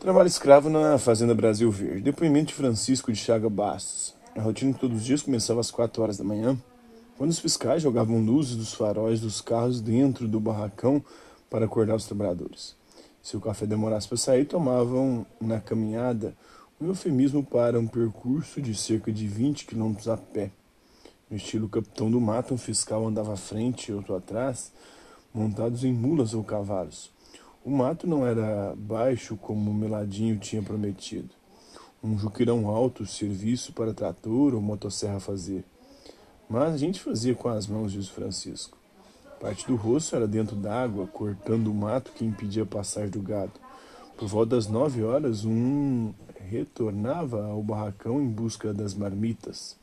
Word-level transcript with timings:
Trabalho 0.00 0.28
escravo 0.28 0.70
na 0.70 0.96
Fazenda 0.96 1.34
Brasil 1.34 1.70
Verde. 1.70 2.00
Depoimento 2.00 2.46
de 2.46 2.54
Francisco 2.54 3.12
de 3.12 3.18
Chaga 3.18 3.50
Bastos. 3.50 4.14
A 4.34 4.40
rotina 4.40 4.72
de 4.72 4.78
todos 4.78 4.96
os 4.96 5.04
dias 5.04 5.20
começava 5.20 5.60
às 5.60 5.70
4 5.70 6.02
horas 6.02 6.16
da 6.16 6.24
manhã, 6.24 6.58
quando 7.18 7.28
os 7.28 7.38
fiscais 7.38 7.82
jogavam 7.82 8.18
luzes 8.18 8.56
dos 8.56 8.72
faróis 8.72 9.20
dos 9.20 9.42
carros 9.42 9.78
dentro 9.78 10.26
do 10.26 10.40
barracão 10.40 11.04
para 11.50 11.66
acordar 11.66 11.96
os 11.96 12.06
trabalhadores. 12.06 12.74
Se 13.20 13.36
o 13.36 13.42
café 13.42 13.66
demorasse 13.66 14.08
para 14.08 14.16
sair, 14.16 14.46
tomavam 14.46 15.26
na 15.38 15.60
caminhada 15.60 16.34
um 16.80 16.86
eufemismo 16.86 17.44
para 17.44 17.78
um 17.78 17.86
percurso 17.86 18.62
de 18.62 18.74
cerca 18.74 19.12
de 19.12 19.28
20 19.28 19.66
quilômetros 19.66 20.08
a 20.08 20.16
pé. 20.16 20.50
No 21.28 21.36
estilo 21.36 21.68
capitão 21.68 22.10
do 22.10 22.18
mato, 22.18 22.54
um 22.54 22.58
fiscal 22.58 23.06
andava 23.06 23.34
à 23.34 23.36
frente 23.36 23.90
e 23.90 23.94
outro 23.94 24.16
atrás, 24.16 24.72
montados 25.34 25.84
em 25.84 25.92
mulas 25.92 26.32
ou 26.32 26.42
cavalos. 26.42 27.10
O 27.62 27.70
mato 27.70 28.06
não 28.06 28.26
era 28.26 28.74
baixo 28.74 29.36
como 29.36 29.70
o 29.70 29.74
Meladinho 29.74 30.38
tinha 30.38 30.62
prometido. 30.62 31.28
Um 32.02 32.16
juqueirão 32.16 32.66
alto, 32.68 33.04
serviço 33.04 33.74
para 33.74 33.92
trator 33.92 34.54
ou 34.54 34.62
motosserra 34.62 35.20
fazer. 35.20 35.62
Mas 36.48 36.72
a 36.72 36.76
gente 36.78 37.00
fazia 37.00 37.34
com 37.34 37.50
as 37.50 37.66
mãos, 37.66 37.92
diz 37.92 38.08
Francisco. 38.08 38.78
Parte 39.38 39.66
do 39.66 39.76
rosto 39.76 40.16
era 40.16 40.26
dentro 40.26 40.56
d'água, 40.56 41.06
cortando 41.06 41.68
o 41.68 41.74
mato 41.74 42.12
que 42.12 42.24
impedia 42.24 42.62
a 42.62 42.66
passagem 42.66 43.10
do 43.10 43.20
gado. 43.20 43.52
Por 44.16 44.26
volta 44.26 44.56
das 44.56 44.66
nove 44.66 45.02
horas, 45.02 45.44
um 45.44 46.14
retornava 46.48 47.44
ao 47.44 47.62
barracão 47.62 48.22
em 48.22 48.28
busca 48.28 48.72
das 48.72 48.94
marmitas. 48.94 49.76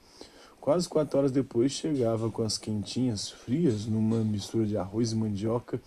Quase 0.60 0.90
quatro 0.90 1.20
horas 1.20 1.32
depois 1.32 1.72
chegava 1.72 2.30
com 2.32 2.42
as 2.42 2.58
quentinhas 2.58 3.30
frias 3.30 3.86
numa 3.86 4.18
mistura 4.18 4.66
de 4.66 4.76
arroz 4.76 5.12
e 5.12 5.16
mandioca 5.16 5.80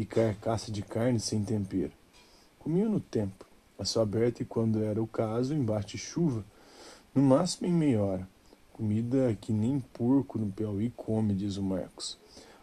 e 0.00 0.06
carcaça 0.06 0.72
de 0.72 0.80
carne 0.80 1.20
sem 1.20 1.44
tempero. 1.44 1.92
Comia 2.58 2.88
no 2.88 3.00
tempo, 3.00 3.44
a 3.78 3.84
céu 3.84 4.00
aberto 4.00 4.40
e, 4.40 4.46
quando 4.46 4.82
era 4.82 5.02
o 5.02 5.06
caso, 5.06 5.52
embaixo 5.52 5.88
de 5.88 5.98
chuva, 5.98 6.42
no 7.14 7.20
máximo 7.20 7.68
em 7.68 7.72
meia 7.72 8.00
hora. 8.00 8.28
Comida 8.72 9.36
que 9.38 9.52
nem 9.52 9.78
porco 9.78 10.38
no 10.38 10.50
Piauí 10.50 10.90
come, 10.96 11.34
diz 11.34 11.58
o 11.58 11.62
Marcos. 11.62 12.16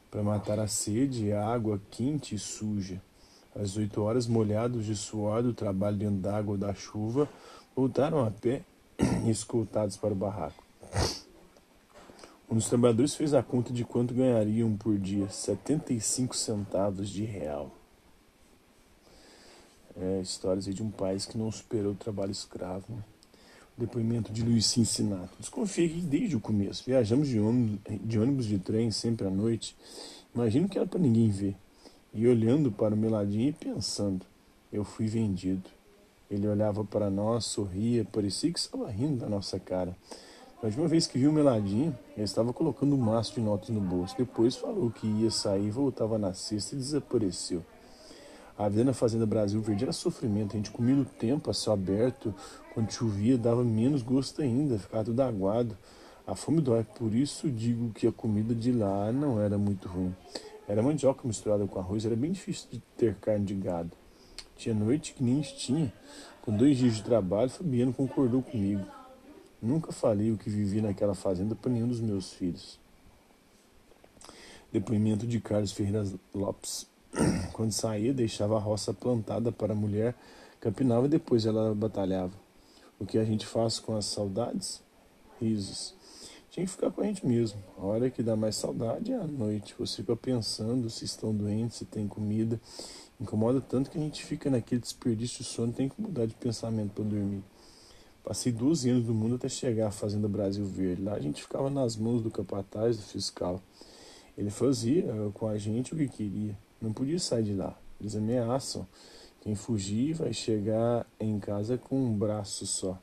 Para 0.10 0.24
matar 0.24 0.58
a 0.58 0.68
sede, 0.68 1.32
a 1.32 1.48
água 1.48 1.80
quente 1.92 2.34
e 2.34 2.40
suja. 2.40 3.00
Às 3.56 3.78
oito 3.78 4.02
horas, 4.02 4.26
molhados 4.26 4.84
de 4.84 4.96
suor 4.96 5.44
do 5.44 5.54
trabalho 5.54 5.96
dentro 5.96 6.18
d'água 6.18 6.58
da 6.58 6.74
chuva, 6.74 7.30
voltaram 7.76 8.26
a 8.26 8.32
pé 8.32 8.64
e 9.24 9.30
escoltados 9.30 9.96
para 9.96 10.12
o 10.12 10.18
barraco. 10.18 10.64
Um 12.50 12.56
dos 12.56 12.70
trabalhadores 12.70 13.14
fez 13.14 13.34
a 13.34 13.44
conta 13.44 13.74
de 13.74 13.84
quanto 13.84 14.14
ganhariam 14.14 14.78
por 14.78 14.98
dia, 14.98 15.28
75 15.28 16.34
centavos 16.34 17.10
de 17.10 17.26
real. 17.26 17.70
É, 20.00 20.22
histórias 20.22 20.64
de 20.64 20.82
um 20.82 20.90
país 20.90 21.26
que 21.26 21.38
não 21.38 21.52
superou 21.52 21.92
o 21.92 21.96
trabalho 21.96 22.32
escravo. 22.32 23.04
Depoimento 23.78 24.32
de 24.32 24.44
Luiz 24.44 24.66
Cincinato. 24.66 25.36
Desconfiei 25.38 25.90
que 25.90 26.00
desde 26.00 26.38
o 26.38 26.40
começo. 26.40 26.84
Viajamos 26.86 27.28
de 27.28 27.38
ônibus, 27.38 27.80
de 28.02 28.18
ônibus 28.18 28.46
de 28.46 28.58
trem 28.58 28.92
sempre 28.92 29.28
à 29.28 29.30
noite. 29.30 29.76
Imagino 30.34 30.70
que 30.70 30.78
era 30.78 30.88
para 30.88 31.00
ninguém 31.00 31.30
ver. 31.30 31.56
E 32.14 32.26
olhando 32.28 32.72
para 32.72 32.96
o 32.96 32.98
meladinho 32.98 33.50
e 33.50 33.54
pensando, 33.54 34.26
eu 34.72 34.86
fui 34.86 35.08
vendido. 35.08 35.70
Ele 36.32 36.48
olhava 36.48 36.86
para 36.86 37.10
nós, 37.10 37.46
sorria, 37.46 38.06
parecia 38.06 38.52
que 38.52 38.60
estava 38.60 38.90
rindo 38.90 39.18
da 39.18 39.28
nossa 39.28 39.60
cara. 39.60 39.96
A 40.60 40.66
última 40.66 40.88
vez 40.88 41.06
que 41.06 41.20
viu 41.20 41.30
o 41.30 41.34
Meladinho, 41.34 41.96
ele 42.16 42.24
estava 42.24 42.52
colocando 42.52 42.96
um 42.96 42.98
maço 42.98 43.36
de 43.36 43.42
notas 43.42 43.70
no 43.70 43.80
bolso. 43.80 44.16
Depois 44.18 44.56
falou 44.56 44.90
que 44.90 45.06
ia 45.06 45.30
sair, 45.30 45.70
voltava 45.70 46.18
na 46.18 46.34
cesta 46.34 46.74
e 46.74 46.80
desapareceu. 46.80 47.64
A 48.58 48.68
vida 48.68 48.84
na 48.84 48.94
Fazenda 48.94 49.24
Brasil 49.28 49.62
Verde 49.62 49.84
era 49.84 49.94
sofrimento. 49.94 50.54
A 50.54 50.58
gente 50.58 50.72
comia 50.72 50.96
no 50.96 51.06
tempo, 51.06 51.52
a 51.52 51.54
céu 51.54 51.74
aberto. 51.74 52.34
Quando 52.74 52.92
chovia, 52.92 53.38
dava 53.38 53.64
menos 53.64 54.02
gosto 54.02 54.42
ainda, 54.42 54.80
ficava 54.80 55.04
tudo 55.04 55.22
aguado. 55.22 55.78
A 56.26 56.34
fome 56.34 56.60
dói, 56.60 56.84
por 56.84 57.14
isso 57.14 57.52
digo 57.52 57.92
que 57.94 58.08
a 58.08 58.12
comida 58.12 58.56
de 58.56 58.72
lá 58.72 59.12
não 59.12 59.40
era 59.40 59.60
muito 59.60 59.88
ruim. 59.88 60.16
Era 60.68 60.82
mandioca 60.82 61.28
misturada 61.28 61.68
com 61.68 61.78
arroz, 61.78 62.04
era 62.04 62.16
bem 62.16 62.32
difícil 62.32 62.68
de 62.72 62.80
ter 62.98 63.14
carne 63.18 63.46
de 63.46 63.54
gado. 63.54 63.92
Tinha 64.56 64.74
noite 64.74 65.14
que 65.14 65.24
nem 65.24 65.40
tinha. 65.42 65.94
Com 66.42 66.52
dois 66.58 66.78
dias 66.78 66.96
de 66.96 67.04
trabalho, 67.04 67.52
Fabiano 67.52 67.94
concordou 67.94 68.42
comigo. 68.42 68.97
Nunca 69.62 69.92
falei 69.92 70.32
o 70.32 70.38
que 70.38 70.50
vivi 70.50 70.82
naquela 70.82 71.16
fazenda 71.16 71.56
para 71.56 71.72
nenhum 71.72 71.88
dos 71.88 72.00
meus 72.00 72.32
filhos. 72.32 72.80
Depoimento 74.72 75.26
de 75.26 75.40
Carlos 75.40 75.72
Ferreira 75.72 76.06
Lopes. 76.34 76.86
Quando 77.54 77.72
saía, 77.72 78.14
deixava 78.14 78.56
a 78.58 78.60
roça 78.60 78.94
plantada 78.94 79.52
para 79.52 79.74
a 79.74 79.76
mulher, 79.76 80.14
capinava 80.60 81.08
e 81.08 81.10
depois 81.10 81.46
ela 81.46 81.74
batalhava. 81.74 82.34
O 83.00 83.06
que 83.06 83.18
a 83.18 83.24
gente 83.24 83.46
faz 83.46 83.80
com 83.80 83.96
as 83.96 84.06
saudades? 84.06 84.82
Risos. 85.40 85.96
Tinha 86.52 86.66
que 86.66 86.72
ficar 86.72 86.92
com 86.92 87.02
a 87.02 87.06
gente 87.06 87.26
mesmo. 87.26 87.60
A 87.78 87.86
hora 87.86 88.10
que 88.10 88.24
dá 88.24 88.36
mais 88.36 88.56
saudade 88.56 89.12
é 89.12 89.16
à 89.16 89.26
noite. 89.26 89.76
Você 89.78 89.98
fica 89.98 90.16
pensando 90.16 90.90
se 90.90 91.06
estão 91.06 91.34
doentes, 91.34 91.78
se 91.78 91.86
tem 91.86 92.08
comida. 92.08 92.60
Incomoda 93.20 93.62
tanto 93.62 93.90
que 93.90 93.98
a 93.98 94.02
gente 94.02 94.24
fica 94.24 94.50
naquele 94.50 94.82
desperdício 94.82 95.40
de 95.40 95.44
sono, 95.44 95.74
tem 95.74 95.90
que 95.90 96.00
mudar 96.02 96.26
de 96.26 96.36
pensamento 96.36 96.94
para 96.94 97.04
dormir. 97.04 97.44
Passei 98.28 98.52
12 98.52 98.90
anos 98.90 99.08
no 99.08 99.14
mundo 99.14 99.36
até 99.36 99.48
chegar 99.48 99.88
à 99.88 99.92
Fazenda 99.92 100.28
Brasil 100.28 100.66
Verde. 100.66 101.02
Lá 101.02 101.14
a 101.14 101.20
gente 101.22 101.42
ficava 101.42 101.70
nas 101.70 101.96
mãos 101.96 102.22
do 102.22 102.30
capataz, 102.30 102.98
do 102.98 103.04
fiscal. 103.04 103.62
Ele 104.38 104.50
fazia 104.50 105.06
eh, 105.06 105.32
com 105.34 105.48
a 105.48 105.58
gente 105.58 105.94
o 105.94 105.98
que 105.98 106.10
queria. 106.10 106.54
Não 106.82 106.92
podia 106.92 107.18
sair 107.20 107.44
de 107.44 107.54
lá. 107.54 107.80
Eles 108.02 108.18
ameaçam. 108.18 108.86
Quem 109.40 109.56
fugir 109.56 110.14
vai 110.14 110.34
chegar 110.34 111.08
em 111.18 111.40
casa 111.40 111.78
com 111.78 111.98
um 111.98 112.14
braço 112.14 112.68
só. 112.68 113.00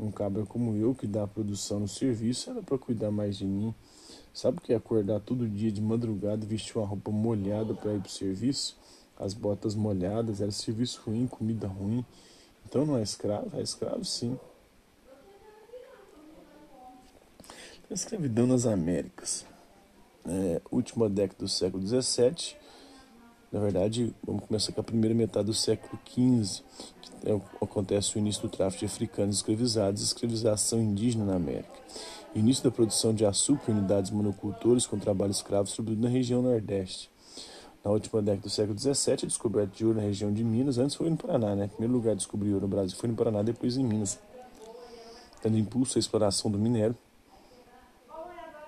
Um 0.00 0.10
cabra 0.10 0.46
como 0.46 0.74
eu, 0.76 0.94
que 0.94 1.06
dá 1.06 1.26
produção 1.26 1.80
no 1.80 1.86
serviço, 1.86 2.48
era 2.48 2.62
para 2.62 2.78
cuidar 2.78 3.10
mais 3.10 3.36
de 3.36 3.44
mim. 3.44 3.74
Sabe 4.32 4.56
o 4.56 4.60
que 4.62 4.72
é 4.72 4.76
acordar 4.76 5.20
todo 5.20 5.46
dia 5.46 5.70
de 5.70 5.82
madrugada 5.82 6.42
e 6.42 6.48
vestir 6.48 6.78
uma 6.78 6.86
roupa 6.86 7.10
molhada 7.10 7.74
para 7.74 7.92
ir 7.92 8.00
para 8.00 8.08
o 8.08 8.10
serviço? 8.10 8.78
As 9.14 9.34
botas 9.34 9.74
molhadas, 9.74 10.40
era 10.40 10.50
serviço 10.50 11.02
ruim, 11.04 11.26
comida 11.26 11.68
ruim. 11.68 12.02
Então 12.72 12.86
não 12.86 12.96
é 12.96 13.02
escravo? 13.02 13.50
É 13.52 13.60
escravo 13.60 14.02
sim. 14.02 14.38
A 17.90 17.92
escravidão 17.92 18.46
nas 18.46 18.64
Américas. 18.64 19.44
É, 20.24 20.58
última 20.70 21.06
década 21.06 21.40
do 21.40 21.48
século 21.48 21.86
XVII. 21.86 22.56
Na 23.52 23.60
verdade, 23.60 24.14
vamos 24.24 24.46
começar 24.46 24.72
com 24.72 24.80
a 24.80 24.84
primeira 24.84 25.14
metade 25.14 25.44
do 25.44 25.52
século 25.52 26.00
XV, 26.08 26.64
que 27.02 27.30
é, 27.30 27.34
acontece 27.60 28.16
o 28.16 28.18
início 28.18 28.40
do 28.40 28.48
tráfico 28.48 28.80
de 28.80 28.86
africanos 28.86 29.36
escravizados 29.36 30.00
e 30.00 30.06
escravização 30.06 30.80
indígena 30.80 31.26
na 31.26 31.34
América. 31.34 31.78
Início 32.34 32.64
da 32.64 32.70
produção 32.70 33.12
de 33.12 33.26
açúcar 33.26 33.70
em 33.70 33.74
unidades 33.74 34.10
monocultores 34.10 34.86
com 34.86 34.98
trabalho 34.98 35.30
escravo, 35.32 35.68
sobretudo 35.68 36.04
na 36.04 36.08
região 36.08 36.40
Nordeste. 36.40 37.10
Na 37.84 37.90
última 37.90 38.22
década 38.22 38.42
do 38.42 38.50
século 38.50 38.78
XVII, 38.78 39.14
a 39.24 39.26
descoberta 39.26 39.74
de 39.74 39.84
ouro 39.84 39.98
na 39.98 40.04
região 40.04 40.32
de 40.32 40.44
Minas, 40.44 40.78
antes 40.78 40.94
foi 40.94 41.10
no 41.10 41.16
Paraná, 41.16 41.56
né? 41.56 41.66
primeiro 41.66 41.92
lugar 41.92 42.14
descobrir 42.14 42.52
ouro 42.52 42.66
no 42.66 42.68
Brasil 42.68 42.96
foi 42.96 43.08
no 43.08 43.16
Paraná, 43.16 43.42
depois 43.42 43.76
em 43.76 43.84
Minas, 43.84 44.20
dando 45.42 45.58
impulso 45.58 45.98
à 45.98 46.00
exploração 46.00 46.48
do 46.48 46.58
minério, 46.58 46.96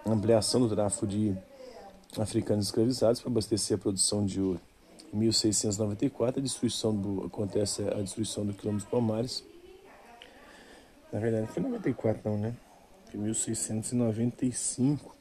ampliação 0.05 0.61
do 0.61 0.69
tráfico 0.69 1.07
de 1.07 1.37
africanos 2.19 2.67
escravizados 2.67 3.21
para 3.21 3.31
abastecer 3.31 3.77
a 3.77 3.81
produção 3.81 4.27
de 4.27 4.41
ouro. 4.41 4.61
Em 5.13 5.17
1694, 5.17 6.41
a 6.41 6.43
destruição 6.43 6.95
do, 6.95 7.25
acontece 7.25 7.83
a 7.83 8.03
destruição 8.03 8.45
do 8.45 8.53
quilômetro 8.53 8.89
Palmares. 8.89 9.45
Na 11.13 11.21
verdade, 11.21 11.43
não 11.47 11.49
foi 11.49 11.63
94 11.63 12.29
não, 12.29 12.37
né? 12.37 12.57
Foi 13.09 13.21
1695 13.21 15.15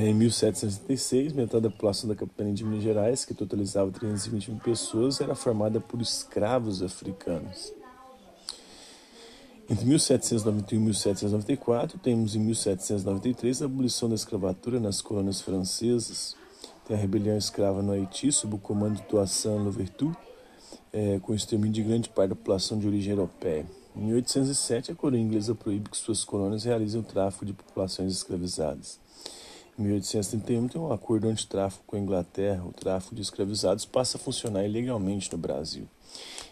em 0.00 0.14
1766, 0.14 1.32
metade 1.32 1.62
da 1.62 1.70
população 1.70 2.08
da 2.08 2.14
capitania 2.14 2.52
de 2.52 2.64
Minas 2.64 2.82
Gerais, 2.82 3.24
que 3.24 3.32
totalizava 3.32 3.90
320 3.90 4.50
mil 4.50 4.60
pessoas, 4.60 5.20
era 5.20 5.34
formada 5.34 5.80
por 5.80 6.02
escravos 6.02 6.82
africanos. 6.82 7.72
Entre 9.68 9.84
1791 9.84 10.78
e 10.78 10.84
1794, 10.84 11.98
temos 11.98 12.36
em 12.36 12.40
1793 12.40 13.62
a 13.62 13.64
abolição 13.64 14.08
da 14.08 14.14
escravatura 14.14 14.78
nas 14.78 15.00
colônias 15.00 15.40
francesas. 15.40 16.36
Tem 16.86 16.96
a 16.96 17.00
rebelião 17.00 17.36
escrava 17.36 17.82
no 17.82 17.92
Haiti, 17.92 18.30
sob 18.30 18.54
o 18.54 18.58
comando 18.58 18.96
de 18.96 19.02
Toussaint 19.02 19.60
Louverture, 19.60 20.14
é, 20.92 21.18
com 21.20 21.32
o 21.32 21.34
extermínio 21.34 21.72
de 21.72 21.82
grande 21.82 22.08
parte 22.08 22.30
da 22.30 22.36
população 22.36 22.78
de 22.78 22.86
origem 22.86 23.12
europeia. 23.12 23.66
Em 23.96 24.04
1807, 24.04 24.92
a 24.92 24.94
coroa 24.94 25.18
inglesa 25.18 25.54
proíbe 25.54 25.90
que 25.90 25.96
suas 25.96 26.22
colônias 26.22 26.64
realizem 26.64 27.00
o 27.00 27.04
tráfico 27.04 27.46
de 27.46 27.52
populações 27.52 28.12
escravizadas. 28.12 29.05
Em 29.78 29.82
1831 29.82 30.68
tem 30.68 30.80
um 30.80 30.90
acordo 30.90 31.28
antitráfico 31.28 31.84
com 31.86 31.96
a 31.96 31.98
Inglaterra. 31.98 32.64
O 32.64 32.72
tráfico 32.72 33.14
de 33.14 33.20
escravizados 33.20 33.84
passa 33.84 34.16
a 34.16 34.20
funcionar 34.20 34.64
ilegalmente 34.64 35.30
no 35.30 35.36
Brasil. 35.36 35.86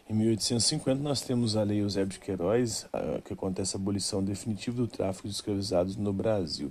Em 0.08 0.12
1850 0.12 1.02
nós 1.02 1.22
temos 1.22 1.56
a 1.56 1.62
Lei 1.62 1.80
Eusébio 1.80 2.12
de 2.12 2.18
Queiroz, 2.18 2.86
que 3.24 3.32
acontece 3.32 3.74
a 3.74 3.80
abolição 3.80 4.22
definitiva 4.22 4.76
do 4.76 4.86
tráfico 4.86 5.26
de 5.26 5.34
escravizados 5.34 5.96
no 5.96 6.12
Brasil. 6.12 6.70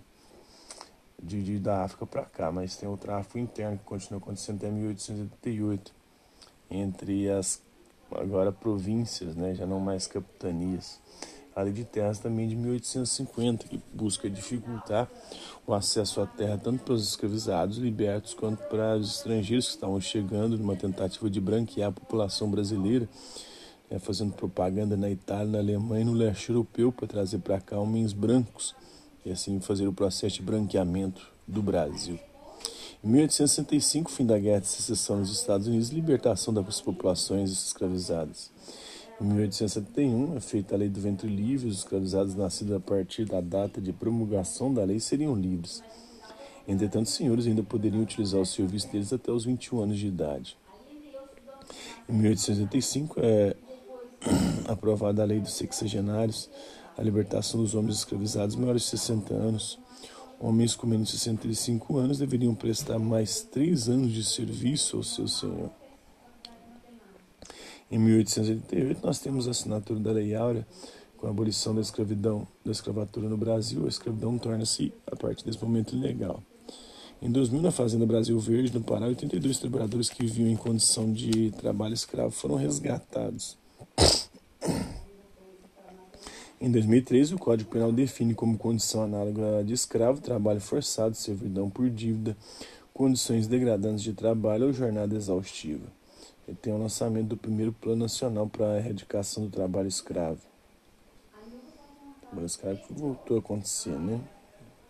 De, 1.22 1.42
de 1.42 1.58
da 1.58 1.84
África 1.84 2.06
para 2.06 2.24
cá, 2.24 2.52
mas 2.52 2.76
tem 2.76 2.88
o 2.88 2.98
tráfico 2.98 3.40
interno 3.40 3.78
que 3.78 3.84
continua 3.86 4.20
acontecendo 4.20 4.58
até 4.58 4.70
1888. 4.70 5.92
entre 6.70 7.30
as 7.32 7.62
agora 8.12 8.52
províncias, 8.52 9.36
né, 9.36 9.56
já 9.56 9.66
não 9.66 9.80
mais 9.80 10.06
capitanias. 10.06 11.00
A 11.56 11.62
Lei 11.62 11.72
de 11.72 11.84
Terras 11.84 12.20
também 12.20 12.48
de 12.48 12.56
1850, 12.56 13.68
que 13.68 13.80
busca 13.94 14.30
dificultar 14.30 15.08
o 15.68 15.74
acesso 15.74 16.20
à 16.20 16.26
terra 16.26 16.58
tanto 16.58 16.84
para 16.84 16.94
os 16.96 17.08
escravizados 17.08 17.78
libertos 17.78 18.34
quanto 18.34 18.64
para 18.64 18.98
os 18.98 19.18
estrangeiros 19.18 19.68
que 19.68 19.76
estavam 19.76 20.02
chegando 20.02 20.58
numa 20.58 20.76
tentativa 20.76 21.30
de 21.30 21.40
branquear 21.40 21.90
a 21.90 21.92
população 21.92 22.50
brasileira, 22.50 23.08
né, 23.90 24.00
fazendo 24.00 24.34
propaganda 24.34 24.98
na 24.98 25.10
Itália, 25.10 25.52
na 25.52 25.60
Alemanha 25.60 26.02
e 26.02 26.06
no 26.06 26.14
leste 26.14 26.50
europeu 26.50 26.92
para 26.92 27.08
trazer 27.08 27.40
para 27.40 27.62
cá 27.62 27.80
homens 27.80 28.14
brancos 28.14 28.76
e 29.24 29.32
assim 29.32 29.60
fazer 29.60 29.88
o 29.88 29.94
processo 29.94 30.38
de 30.38 30.42
branqueamento 30.42 31.32
do 31.48 31.62
Brasil. 31.62 32.20
Em 33.04 33.08
1865, 33.10 34.10
fim 34.10 34.26
da 34.26 34.40
Guerra 34.40 34.62
de 34.62 34.68
Secessão 34.68 35.18
nos 35.20 35.30
Estados 35.30 35.68
Unidos, 35.68 35.90
libertação 35.90 36.54
das 36.54 36.80
populações 36.80 37.52
escravizadas. 37.52 38.50
Em 39.24 39.26
1871, 39.26 40.36
é 40.36 40.40
feita 40.42 40.76
a 40.76 40.78
Lei 40.78 40.90
do 40.90 41.00
Ventre 41.00 41.30
Livre, 41.30 41.70
os 41.70 41.78
escravizados 41.78 42.36
nascidos 42.36 42.76
a 42.76 42.80
partir 42.82 43.24
da 43.24 43.40
data 43.40 43.80
de 43.80 43.94
promulgação 43.94 44.74
da 44.74 44.84
lei 44.84 45.00
seriam 45.00 45.34
livres. 45.34 45.82
Entretanto, 46.68 47.06
os 47.06 47.14
senhores 47.14 47.48
ainda 47.48 47.64
poderiam 47.64 48.04
utilizar 48.04 48.42
o 48.42 48.46
serviço 48.46 48.92
deles 48.92 49.14
até 49.14 49.32
os 49.32 49.46
21 49.46 49.82
anos 49.82 49.98
de 49.98 50.08
idade. 50.08 50.58
Em 52.10 52.14
1885, 52.14 53.16
é 53.22 53.56
aprovada 54.68 55.22
a 55.22 55.26
Lei 55.26 55.40
dos 55.40 55.54
Sexagenários, 55.54 56.50
a 56.98 57.02
libertação 57.02 57.62
dos 57.62 57.76
homens 57.76 58.00
escravizados 58.00 58.58
maiores 58.58 58.82
de 58.82 58.90
60 58.90 59.34
anos 59.34 59.80
Homens 60.44 60.76
com 60.76 60.86
menos 60.86 61.08
de 61.08 61.20
65 61.20 61.98
anos 61.98 62.18
deveriam 62.18 62.54
prestar 62.54 63.00
mais 63.00 63.44
três 63.44 63.88
anos 63.88 64.12
de 64.12 64.26
serviço 64.26 64.98
ao 64.98 65.04
seu 65.04 65.26
senhor. 65.26 65.72
Em 67.94 68.00
1888, 68.00 69.06
nós 69.06 69.20
temos 69.20 69.48
a 69.48 69.52
assinatura 69.52 70.00
da 70.00 70.12
Lei 70.12 70.34
Áurea, 70.34 70.66
com 71.16 71.28
a 71.28 71.30
abolição 71.30 71.76
da 71.76 71.82
escravidão, 71.82 72.48
da 72.66 72.72
escravatura 72.72 73.30
no 73.30 73.38
Brasil, 73.38 73.86
a 73.86 73.88
escravidão 73.88 74.36
torna-se, 74.40 74.92
a 75.06 75.16
partir 75.16 75.46
desse 75.46 75.64
momento, 75.64 75.96
ilegal. 75.96 76.42
Em 77.22 77.32
2000, 77.32 77.62
na 77.62 77.70
Fazenda 77.70 78.04
Brasil 78.04 78.40
Verde, 78.40 78.74
no 78.74 78.82
Pará, 78.82 79.06
82 79.06 79.60
trabalhadores 79.60 80.10
que 80.10 80.24
viviam 80.24 80.50
em 80.50 80.56
condição 80.56 81.14
de 81.14 81.52
trabalho 81.52 81.94
escravo 81.94 82.32
foram 82.32 82.56
resgatados. 82.56 83.60
Em 86.60 86.72
2013, 86.72 87.36
o 87.36 87.38
Código 87.38 87.70
Penal 87.70 87.92
define 87.92 88.34
como 88.34 88.58
condição 88.58 89.04
análoga 89.04 89.64
de 89.64 89.74
escravo 89.76 90.20
trabalho 90.20 90.60
forçado, 90.60 91.14
servidão 91.14 91.70
por 91.70 91.88
dívida, 91.92 92.36
condições 92.92 93.46
degradantes 93.46 94.02
de 94.02 94.14
trabalho 94.14 94.66
ou 94.66 94.74
jornada 94.74 95.16
exaustiva. 95.16 95.86
Tem 96.62 96.74
o 96.74 96.78
lançamento 96.78 97.28
do 97.28 97.38
primeiro 97.38 97.72
Plano 97.72 98.02
Nacional 98.02 98.48
para 98.48 98.74
a 98.74 98.78
Erradicação 98.78 99.46
do 99.46 99.50
Trabalho 99.50 99.88
Escravo. 99.88 100.42
O 102.18 102.26
trabalho 102.26 102.46
escravo 102.46 102.82
voltou 102.90 103.38
a 103.38 103.40
acontecer, 103.40 103.98
né? 103.98 104.20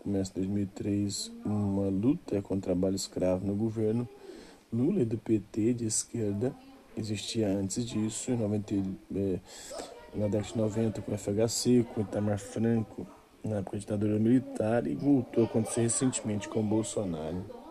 Começa 0.02 0.32
em 0.32 0.42
2003 0.42 1.30
uma 1.44 1.88
luta 1.88 2.42
contra 2.42 2.58
o 2.58 2.74
trabalho 2.74 2.96
escravo 2.96 3.46
no 3.46 3.54
governo 3.54 4.08
Lula 4.72 5.02
e 5.02 5.04
do 5.04 5.16
PT 5.16 5.74
de 5.74 5.86
esquerda. 5.86 6.52
Existia 6.96 7.48
antes 7.48 7.86
disso, 7.86 8.32
em 8.32 8.36
90, 8.36 8.74
é, 9.14 9.38
na 10.12 10.26
década 10.26 10.42
de 10.42 10.58
90 10.58 11.02
com 11.02 11.12
o 11.12 11.18
FHC, 11.18 11.86
com 11.94 12.00
o 12.00 12.02
Itamar 12.02 12.38
Franco, 12.38 13.06
na 13.44 13.58
época 13.58 13.78
ditadura 13.78 14.18
militar, 14.18 14.88
e 14.88 14.96
voltou 14.96 15.44
a 15.44 15.46
acontecer 15.46 15.82
recentemente 15.82 16.48
com 16.48 16.58
o 16.58 16.64
Bolsonaro. 16.64 17.63